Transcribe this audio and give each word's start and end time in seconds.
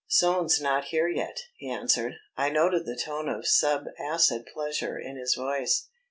"Soane's 0.07 0.59
not 0.59 0.85
here 0.85 1.07
yet," 1.07 1.41
he 1.57 1.69
answered. 1.69 2.15
I 2.35 2.49
noted 2.49 2.87
the 2.87 2.95
tone 2.97 3.29
of 3.29 3.47
sub 3.47 3.85
acid 3.99 4.47
pleasure 4.51 4.97
in 4.97 5.15
his 5.15 5.35
voice. 5.35 5.89